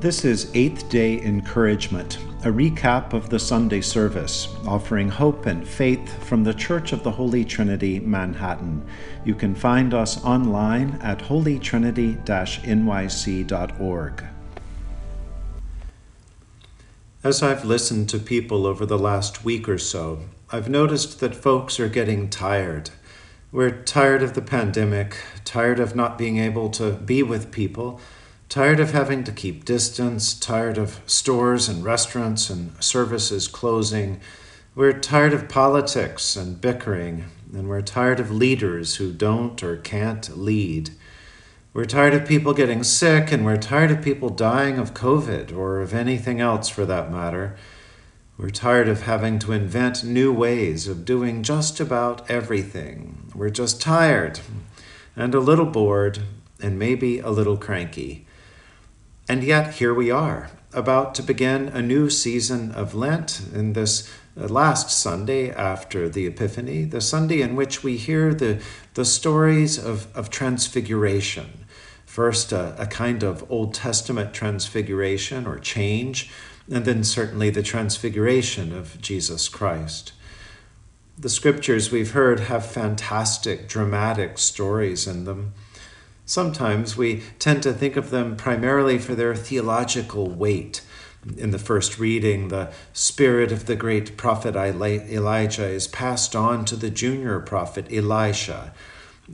[0.00, 6.24] This is Eighth Day Encouragement, a recap of the Sunday service, offering hope and faith
[6.24, 8.82] from the Church of the Holy Trinity, Manhattan.
[9.26, 14.24] You can find us online at holytrinity nyc.org.
[17.22, 20.20] As I've listened to people over the last week or so,
[20.50, 22.88] I've noticed that folks are getting tired.
[23.52, 28.00] We're tired of the pandemic, tired of not being able to be with people
[28.50, 34.20] Tired of having to keep distance, tired of stores and restaurants and services closing.
[34.74, 40.36] We're tired of politics and bickering, and we're tired of leaders who don't or can't
[40.36, 40.90] lead.
[41.72, 45.80] We're tired of people getting sick, and we're tired of people dying of COVID or
[45.80, 47.54] of anything else for that matter.
[48.36, 53.30] We're tired of having to invent new ways of doing just about everything.
[53.32, 54.40] We're just tired
[55.14, 56.24] and a little bored
[56.60, 58.26] and maybe a little cranky.
[59.30, 64.10] And yet, here we are, about to begin a new season of Lent in this
[64.36, 68.60] uh, last Sunday after the Epiphany, the Sunday in which we hear the,
[68.94, 71.64] the stories of, of transfiguration.
[72.04, 76.28] First, a, a kind of Old Testament transfiguration or change,
[76.68, 80.12] and then certainly the transfiguration of Jesus Christ.
[81.16, 85.52] The scriptures we've heard have fantastic, dramatic stories in them.
[86.30, 90.80] Sometimes we tend to think of them primarily for their theological weight.
[91.36, 96.76] In the first reading, the spirit of the great prophet Elijah is passed on to
[96.76, 98.72] the junior prophet Elisha.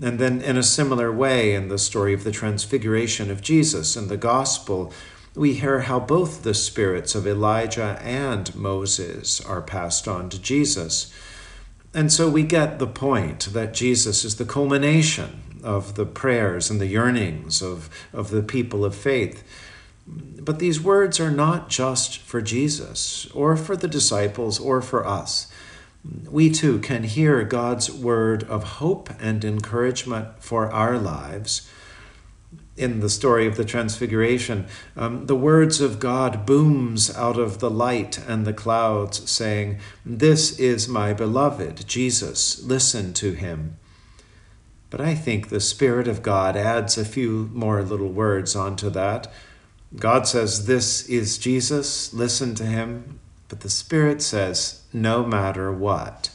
[0.01, 4.09] And then, in a similar way, in the story of the transfiguration of Jesus in
[4.09, 4.91] the gospel,
[5.35, 11.13] we hear how both the spirits of Elijah and Moses are passed on to Jesus.
[11.93, 16.81] And so we get the point that Jesus is the culmination of the prayers and
[16.81, 19.43] the yearnings of, of the people of faith.
[20.07, 25.51] But these words are not just for Jesus or for the disciples or for us.
[26.31, 31.69] We too can hear God's word of hope and encouragement for our lives.
[32.77, 34.67] In the story of the Transfiguration,
[34.97, 40.59] um, the words of God booms out of the light and the clouds, saying, This
[40.59, 43.79] is my beloved, Jesus, listen to him.
[44.97, 49.31] But I think the Spirit of God adds a few more little words onto that.
[49.95, 53.21] God says, This is Jesus, listen to him.
[53.49, 56.31] But the Spirit says, No matter what.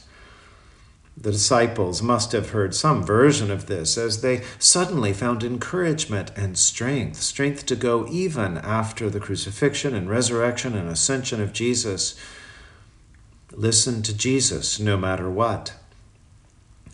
[1.16, 6.56] The disciples must have heard some version of this as they suddenly found encouragement and
[6.56, 12.14] strength, strength to go even after the crucifixion and resurrection and ascension of Jesus.
[13.50, 15.74] Listen to Jesus no matter what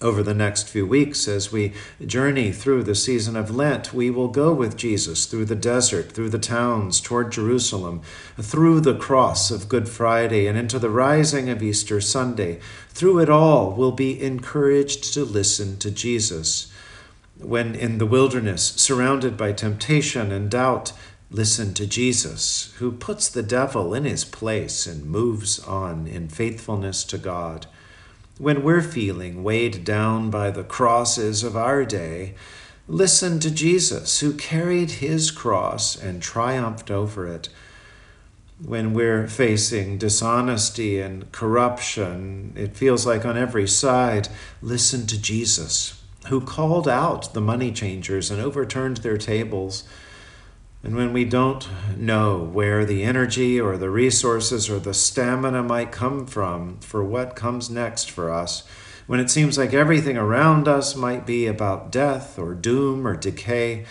[0.01, 1.73] over the next few weeks as we
[2.05, 6.29] journey through the season of Lent, we will go with Jesus through the desert, through
[6.29, 8.03] the towns, toward Jerusalem,
[8.41, 12.61] through the cross of Good Friday, and into the rising of Easter Sunday.
[12.91, 16.73] Through it all, we'll be encouraged to listen to Jesus.
[17.37, 20.93] When in the wilderness, surrounded by temptation and doubt,
[21.31, 27.03] listen to Jesus, who puts the devil in his place and moves on in faithfulness
[27.05, 27.67] to God
[28.39, 32.35] when we're feeling weighed down by the crosses of our day,
[32.87, 37.49] listen to Jesus, who carried his cross and triumphed over it.
[38.65, 44.29] When we're facing dishonesty and corruption, it feels like on every side,
[44.63, 49.85] listen to Jesus, who called out the money changers and overturned their tables
[50.83, 55.91] and when we don't know where the energy or the resources or the stamina might
[55.91, 58.63] come from for what comes next for us,
[59.07, 63.87] when it seems like everything around us might be about death or doom or decay,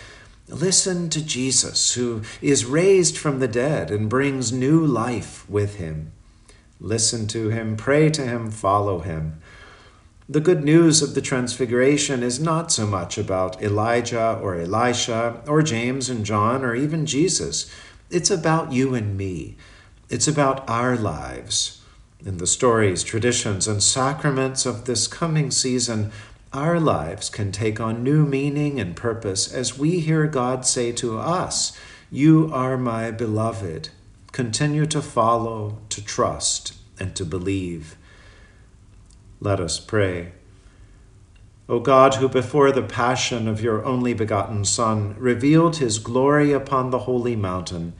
[0.48, 6.14] listen to Jesus, who is raised from the dead and brings new life with him.
[6.80, 9.42] Listen to him, pray to him, follow him.
[10.29, 15.61] The good news of the Transfiguration is not so much about Elijah or Elisha or
[15.61, 17.74] James and John or even Jesus.
[18.09, 19.56] It's about you and me.
[20.09, 21.81] It's about our lives.
[22.25, 26.12] In the stories, traditions, and sacraments of this coming season,
[26.51, 31.19] our lives can take on new meaning and purpose as we hear God say to
[31.19, 31.71] us,
[32.12, 33.89] You are my beloved.
[34.33, 37.95] Continue to follow, to trust, and to believe.
[39.39, 40.31] Let us pray.
[41.69, 46.89] O God, who before the passion of your only begotten Son revealed his glory upon
[46.89, 47.94] the holy mountain,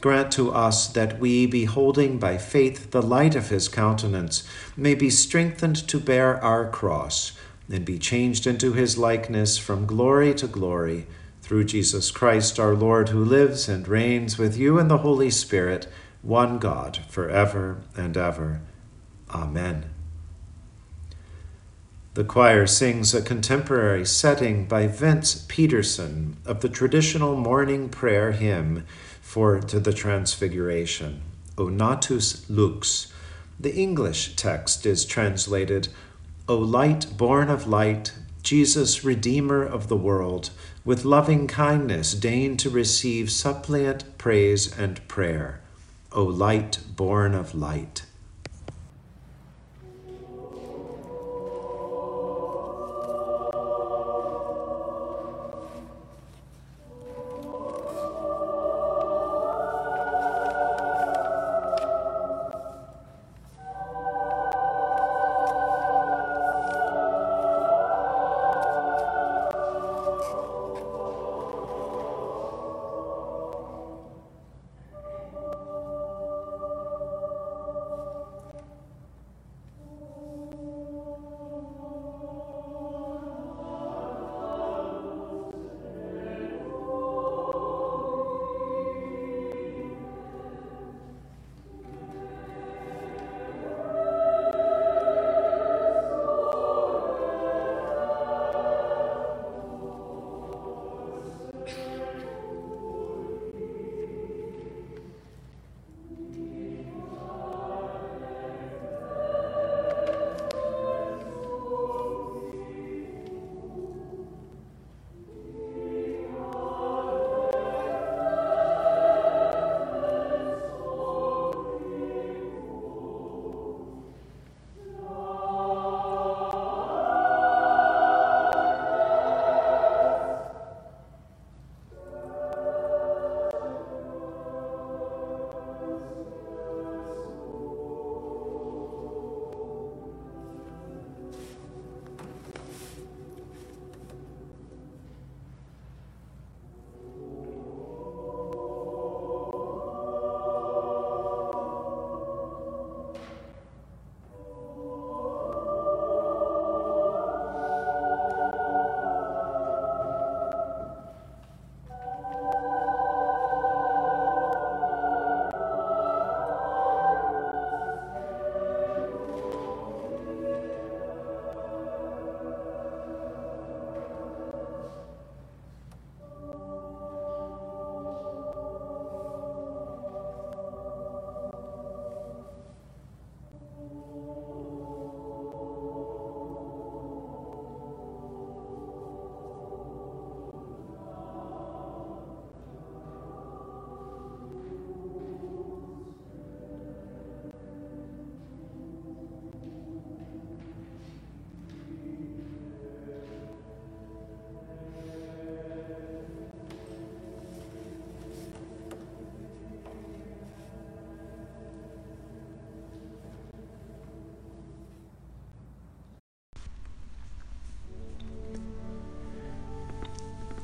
[0.00, 4.46] grant to us that we, beholding by faith the light of his countenance,
[4.76, 7.32] may be strengthened to bear our cross
[7.70, 11.06] and be changed into his likeness from glory to glory
[11.40, 15.86] Through Jesus Christ our Lord, who lives and reigns with you in the Holy Spirit,
[16.22, 18.62] one God, for ever and ever.
[19.28, 19.93] Amen.
[22.14, 28.86] The choir sings a contemporary setting by Vince Peterson of the traditional morning prayer hymn
[29.20, 31.22] for to the Transfiguration,
[31.58, 33.12] O Nata Lux.
[33.58, 35.88] The English text is translated,
[36.48, 38.12] O light born of light,
[38.44, 40.50] Jesus, Redeemer of the world,
[40.84, 45.62] with loving kindness deign to receive suppliant praise and prayer.
[46.12, 48.04] O light born of light.